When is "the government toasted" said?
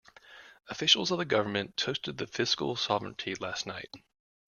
1.19-2.17